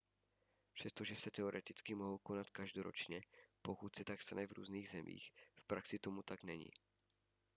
[0.73, 3.21] přestože se teoreticky mohou konat každoročně
[3.61, 6.69] pokud se tak stane v různých zemích v praxi tomu tak není